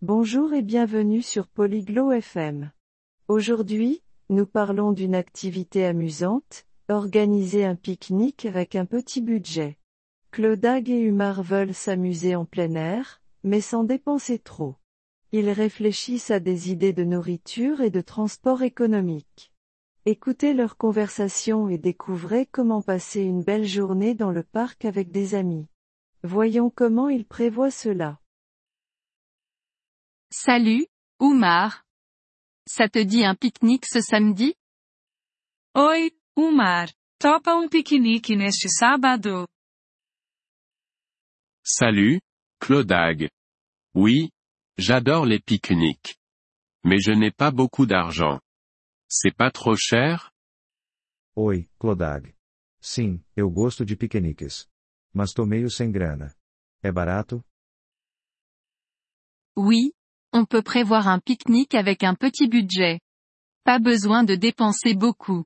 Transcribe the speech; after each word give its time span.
Bonjour 0.00 0.54
et 0.54 0.62
bienvenue 0.62 1.22
sur 1.22 1.48
Polyglot 1.48 2.12
FM. 2.12 2.70
Aujourd'hui, 3.26 4.00
nous 4.28 4.46
parlons 4.46 4.92
d'une 4.92 5.16
activité 5.16 5.84
amusante, 5.84 6.66
organiser 6.88 7.64
un 7.64 7.74
pique-nique 7.74 8.46
avec 8.46 8.76
un 8.76 8.84
petit 8.84 9.20
budget. 9.20 9.76
Claudag 10.30 10.88
et 10.88 11.00
Humar 11.00 11.42
veulent 11.42 11.74
s'amuser 11.74 12.36
en 12.36 12.44
plein 12.44 12.76
air, 12.76 13.20
mais 13.42 13.60
sans 13.60 13.82
dépenser 13.82 14.38
trop. 14.38 14.76
Ils 15.32 15.50
réfléchissent 15.50 16.30
à 16.30 16.38
des 16.38 16.70
idées 16.70 16.92
de 16.92 17.02
nourriture 17.02 17.80
et 17.80 17.90
de 17.90 18.00
transport 18.00 18.62
économique. 18.62 19.52
Écoutez 20.06 20.54
leur 20.54 20.76
conversation 20.76 21.68
et 21.68 21.76
découvrez 21.76 22.46
comment 22.46 22.82
passer 22.82 23.22
une 23.22 23.42
belle 23.42 23.66
journée 23.66 24.14
dans 24.14 24.30
le 24.30 24.44
parc 24.44 24.84
avec 24.84 25.10
des 25.10 25.34
amis. 25.34 25.66
Voyons 26.22 26.70
comment 26.70 27.08
ils 27.08 27.26
prévoient 27.26 27.72
cela. 27.72 28.20
Salut, 30.30 30.86
Oumar. 31.20 31.84
Ça 32.66 32.86
te 32.88 32.98
dit 33.02 33.24
un 33.24 33.34
pique-nique 33.34 33.86
ce 33.86 34.02
samedi? 34.02 34.54
Oi, 35.74 36.10
Umar. 36.36 36.88
Topa 37.18 37.54
um 37.56 37.68
piquenique 37.68 38.36
neste 38.36 38.68
sábado? 38.68 39.48
Salut, 41.64 42.20
Claudag. 42.60 43.30
Oui, 43.94 44.30
j'adore 44.76 45.24
les 45.24 45.40
pique-niques. 45.40 46.18
Mais 46.84 47.00
je 47.00 47.12
n'ai 47.12 47.30
pas 47.32 47.50
beaucoup 47.50 47.86
d'argent. 47.86 48.38
C'est 49.08 49.34
pas 49.34 49.50
trop 49.50 49.76
cher? 49.76 50.30
Oi, 51.36 51.68
Clodag. 51.80 52.34
Sim, 52.80 53.24
eu 53.34 53.48
gosto 53.50 53.82
de 53.84 53.96
piqueniques. 53.96 54.68
Mas 55.14 55.32
tô 55.32 55.46
meio 55.46 55.70
sem 55.70 55.90
grana. 55.90 56.34
É 56.82 56.92
barato? 56.92 57.42
Oui, 59.56 59.92
on 60.38 60.46
peut 60.46 60.62
prévoir 60.62 61.08
un 61.08 61.18
pique-nique 61.18 61.74
avec 61.74 62.04
un 62.04 62.14
petit 62.14 62.48
budget. 62.48 63.00
Pas 63.64 63.80
besoin 63.80 64.22
de 64.22 64.36
dépenser 64.36 64.94
beaucoup. 64.94 65.44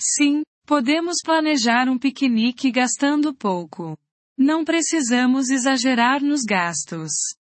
Sim, 0.00 0.44
podemos 0.64 1.22
planejar 1.24 1.88
um 1.88 1.98
piquenique 1.98 2.70
gastando 2.70 3.34
pouco. 3.34 3.98
Não 4.38 4.64
precisamos 4.64 5.50
exagerar 5.50 6.22
nos 6.22 6.44
gastos. 6.44 7.36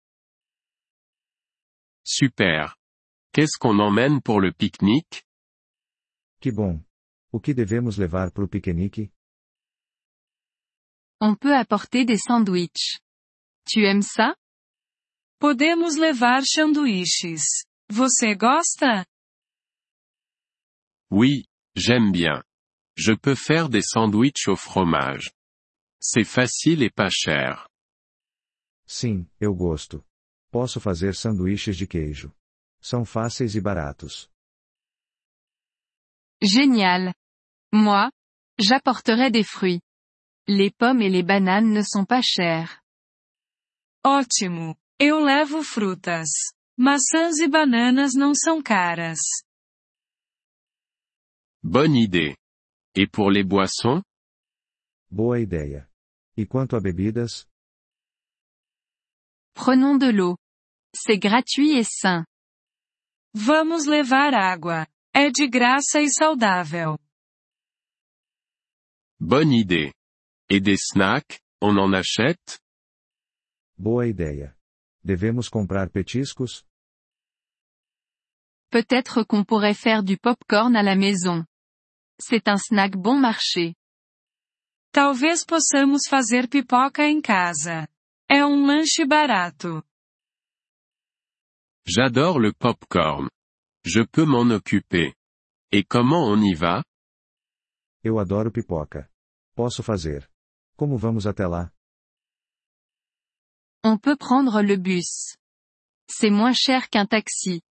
Super. 2.05 2.75
Qu'est-ce 3.33 3.57
qu'on 3.57 3.79
emmène 3.79 4.21
pour 4.21 4.39
le 4.41 4.51
pique-nique? 4.53 5.23
Que 6.41 6.51
bom. 6.51 6.81
O 7.31 7.39
que 7.39 7.53
devemos 7.53 7.97
levar 7.97 8.31
pro 8.31 8.47
piquenique? 8.47 9.11
On 11.21 11.35
peut 11.35 11.55
apporter 11.55 12.05
des 12.05 12.17
sandwichs. 12.17 12.99
Tu 13.65 13.85
aimes 13.85 14.01
ça? 14.01 14.35
Podemos 15.41 15.95
levar 15.95 16.43
sanduíches. 16.45 17.41
Você 17.89 18.35
gosta? 18.35 19.03
Oui, 21.11 21.45
j'aime 21.75 22.11
bien. 22.11 22.43
Je 22.95 23.15
peux 23.15 23.35
faire 23.35 23.67
des 23.67 23.81
sandwichs 23.81 24.47
au 24.47 24.55
fromage. 24.55 25.31
C'est 25.99 26.25
facile 26.25 26.83
et 26.83 26.91
pas 26.91 27.09
cher. 27.09 27.67
Sim, 28.85 29.25
eu 29.41 29.51
gosto. 29.51 30.05
Posso 30.51 30.79
fazer 30.79 31.15
sanduíches 31.15 31.75
de 31.75 31.87
queijo. 31.87 32.31
São 32.79 33.03
fáceis 33.03 33.55
e 33.55 33.61
baratos. 33.61 34.29
Génial. 36.39 37.15
Moi, 37.73 38.11
j'apporterai 38.59 39.31
des 39.31 39.43
fruits. 39.43 39.81
Les 40.47 40.69
pommes 40.69 41.01
et 41.01 41.09
les 41.09 41.23
bananes 41.23 41.73
ne 41.73 41.81
sont 41.81 42.05
pas 42.05 42.21
chères. 42.21 42.83
Ótimo. 44.05 44.75
Eu 45.03 45.19
levo 45.19 45.63
frutas. 45.63 46.29
Maçãs 46.77 47.39
e 47.39 47.47
bananas 47.47 48.13
não 48.13 48.35
são 48.35 48.61
caras. 48.61 49.17
Bonne 51.63 52.03
idée. 52.03 52.37
Et 52.95 53.09
pour 53.09 53.31
les 53.31 53.43
boissons? 53.43 54.03
Boa 55.09 55.39
ideia. 55.39 55.89
E 56.37 56.45
quanto 56.45 56.75
a 56.75 56.79
bebidas? 56.79 57.47
Prenons 59.55 59.97
de 59.97 60.11
l'eau. 60.11 60.37
C'est 60.95 61.17
gratuit 61.17 61.79
et 61.79 61.83
sain. 61.83 62.23
Vamos 63.33 63.87
levar 63.87 64.35
água. 64.35 64.87
É 65.15 65.31
de 65.31 65.47
graça 65.47 65.99
e 65.99 66.09
saudável. 66.11 66.99
Bonne 69.19 69.59
idée. 69.59 69.91
Et 70.47 70.61
des 70.61 70.77
snacks, 70.91 71.39
on 71.59 71.79
en 71.79 71.91
achète? 71.95 72.59
Boa 73.75 74.07
ideia. 74.07 74.55
Devemos 75.03 75.49
comprar 75.49 75.89
petiscos? 75.89 76.63
Peut-être 78.69 79.23
qu'on 79.23 79.43
pourrait 79.43 79.73
faire 79.73 80.03
du 80.03 80.17
popcorn 80.17 80.75
à 80.75 80.83
la 80.83 80.95
maison. 80.95 81.45
C'est 82.19 82.47
un 82.47 82.57
snack 82.57 82.95
bon 82.95 83.19
marché. 83.19 83.75
Talvez 84.93 85.45
possamos 85.45 86.07
fazer 86.07 86.47
pipoca 86.47 87.03
em 87.07 87.21
casa. 87.21 87.87
É 88.29 88.45
um 88.45 88.65
lanche 88.65 89.05
barato. 89.05 89.83
J'adore 91.85 92.39
le 92.39 92.53
popcorn. 92.53 93.29
Je 93.83 94.05
peux 94.05 94.25
m'en 94.25 94.49
occuper. 94.51 95.13
Et 95.71 95.83
comment 95.83 96.27
on 96.29 96.43
y 96.43 96.53
va? 96.53 96.83
Eu 98.03 98.19
adoro 98.19 98.51
pipoca. 98.51 99.09
Posso 99.55 99.81
fazer. 99.81 100.29
Como 100.77 100.97
vamos 100.97 101.25
até 101.25 101.47
lá? 101.47 101.71
On 103.83 103.97
peut 103.97 104.15
prendre 104.15 104.61
le 104.61 104.77
bus. 104.77 105.35
C'est 106.07 106.29
moins 106.29 106.53
cher 106.53 106.89
qu'un 106.89 107.05
taxi. 107.07 107.61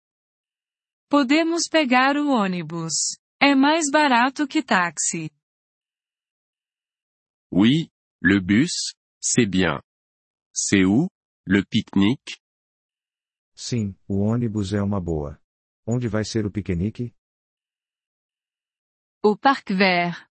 Podemos 1.08 1.68
pegar 1.70 2.16
o 2.16 2.30
ônibus. 2.30 3.16
É 3.40 3.54
mais 3.54 3.90
barato 3.90 4.46
que 4.46 4.62
táxi. 4.62 5.30
Oui, 7.52 7.90
le 8.20 8.40
bus, 8.40 8.94
c'est 9.20 9.46
bien. 9.46 9.82
C'est 10.52 10.84
où, 10.84 11.08
le 11.46 11.64
pique-nique? 11.64 12.40
Sim, 13.54 13.94
o 14.08 14.20
ônibus 14.20 14.72
é 14.72 14.82
uma 14.82 15.00
boa. 15.00 15.40
Onde 15.86 16.08
vai 16.08 16.24
ser 16.24 16.44
o 16.46 16.50
piquenique? 16.50 17.14
Au 19.22 19.36
parc 19.36 19.70
vert. 19.72 20.28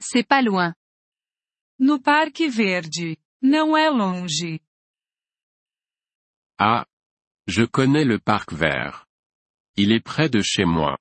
C'est 0.00 0.26
pas 0.26 0.42
loin. 0.42 0.74
No 1.78 2.00
Parque 2.00 2.48
Verde. 2.48 3.18
Não 3.42 3.76
é 3.76 3.88
longe. 3.90 4.60
Ah. 6.58 6.84
Je 7.46 7.64
connais 7.64 8.04
le 8.04 8.18
parc 8.18 8.52
vert. 8.52 9.06
Il 9.76 9.92
est 9.92 10.04
près 10.04 10.28
de 10.28 10.42
chez 10.42 10.64
moi. 10.64 10.98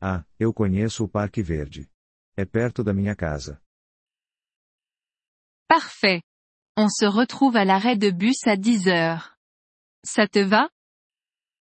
Ah, 0.00 0.24
eu 0.38 0.52
conheço 0.52 1.04
o 1.04 1.08
Parque 1.08 1.42
Verde. 1.42 1.90
É 2.36 2.44
perto 2.44 2.84
da 2.84 2.94
minha 2.94 3.16
casa. 3.16 3.60
Parfait. 5.68 6.22
On 6.78 6.88
se 6.88 7.04
retrouve 7.04 7.56
à 7.56 7.64
l'arrêt 7.64 7.96
de 7.96 8.10
bus 8.10 8.46
à 8.46 8.56
10 8.56 8.86
heures. 8.86 9.36
Ça 10.06 10.28
te 10.28 10.38
va? 10.38 10.70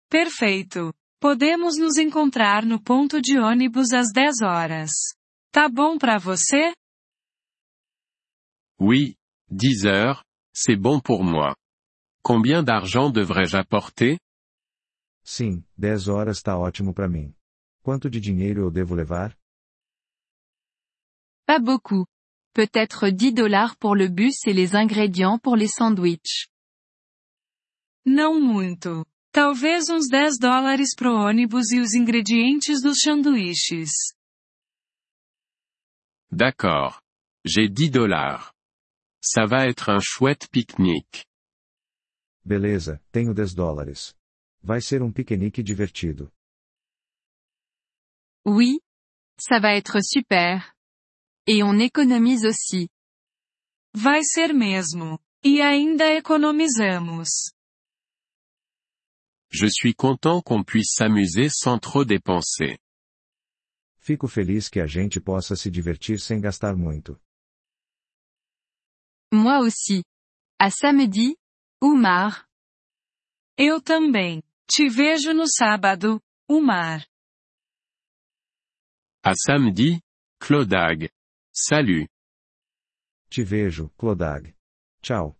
Perfeito. 0.09 0.95
Podemos 1.21 1.79
nos 1.79 1.99
encontrar 1.99 2.65
no 2.65 2.83
ponto 2.83 3.21
de 3.21 3.39
ônibus 3.39 3.93
às 3.93 4.11
10 4.13 4.41
horas. 4.43 4.91
Tá 5.53 5.69
bom 5.69 5.99
pra 5.99 6.19
você? 6.19 6.75
Oui, 8.81 9.17
10 9.51 9.85
heures, 9.85 10.25
c'est 10.53 10.77
bon 10.77 10.99
pour 11.01 11.23
moi. 11.23 11.55
Combien 12.25 12.63
d'argent 12.63 13.11
devrais-je 13.11 13.57
apporter? 13.57 14.21
Sim, 15.25 15.65
10 15.77 16.09
horas 16.09 16.41
tá 16.41 16.57
ótimo 16.57 16.95
pra 16.95 17.09
mim. 17.09 17.35
Quanto 17.83 18.09
de 18.09 18.21
dinheiro 18.21 18.61
eu 18.63 18.71
devo 18.71 18.95
levar? 18.95 19.37
Pas 21.45 21.59
beaucoup. 21.59 22.07
Peut-être 22.55 23.11
10 23.11 23.33
dollars 23.33 23.77
pour 23.77 23.97
le 23.97 24.09
bus 24.09 24.47
et 24.47 24.53
les 24.53 24.77
ingrédients 24.77 25.37
pour 25.37 25.57
les 25.57 25.73
sandwichs. 25.75 26.47
Não 28.07 28.41
muito. 28.41 29.05
Talvez 29.33 29.89
uns 29.89 30.09
10 30.09 30.39
dólares 30.39 30.95
pro 30.95 31.11
ônibus 31.15 31.73
e 31.73 31.81
os 31.81 31.95
ingredientes 31.95 32.81
dos 32.83 33.01
sanduíches. 33.01 33.91
D'accord. 36.31 37.01
J'ai 37.45 37.69
10 37.69 37.91
dollars. 37.91 38.53
Ça 39.21 39.45
va 39.47 39.67
être 39.67 39.89
un 39.91 40.01
chouette 40.01 40.49
pique-nique. 40.51 41.25
Beleza, 42.45 43.01
tenho 43.13 43.33
10 43.33 43.55
dólares. 43.55 44.15
Vai 44.63 44.81
ser 44.81 45.03
um 45.03 45.13
piquenique 45.13 45.63
divertido. 45.63 46.33
Oui. 48.47 48.81
Ça 49.39 49.59
va 49.59 49.75
être 49.75 50.01
super. 50.03 50.73
Et 51.47 51.63
on 51.63 51.79
économise 51.81 52.45
aussi. 52.45 52.89
Vai 53.95 54.23
ser 54.25 54.53
mesmo. 54.53 55.19
E 55.45 55.61
ainda 55.61 56.13
economizamos. 56.13 57.53
Je 59.51 59.69
suis 59.69 59.95
content 59.95 60.41
qu'on 60.41 60.63
puisse 60.65 60.95
s'amuser 60.95 61.49
sans 61.51 61.79
trop 61.79 62.05
dépenser. 62.05 62.79
Fico 63.99 64.27
feliz 64.27 64.69
que 64.69 64.81
a 64.81 64.87
gente 64.87 65.21
possa 65.21 65.55
se 65.57 65.71
divertir 65.71 66.21
sem 66.21 66.41
gastar 66.41 66.77
muito. 66.77 67.21
Moi 69.33 69.59
aussi. 69.61 70.05
À 70.59 70.71
samedi, 70.71 71.35
Oumar. 71.83 72.47
Eu 73.59 73.83
também. 73.83 74.41
Te 74.71 74.89
vejo 74.89 75.35
no 75.35 75.49
sábado, 75.49 76.23
Umar. 76.49 77.05
À 79.21 79.35
samedi, 79.35 80.01
Clodag. 80.39 81.11
Salut. 81.53 82.09
Te 83.29 83.43
vejo, 83.43 83.91
Clodag. 83.99 84.55
Tchau. 85.03 85.37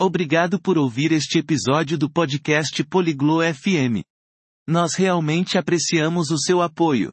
Obrigado 0.00 0.60
por 0.60 0.76
ouvir 0.76 1.12
este 1.12 1.38
episódio 1.38 1.96
do 1.96 2.10
podcast 2.10 2.82
Poliglo 2.82 3.42
FM. 3.42 4.02
Nós 4.66 4.94
realmente 4.94 5.56
apreciamos 5.56 6.32
o 6.32 6.38
seu 6.38 6.60
apoio. 6.60 7.12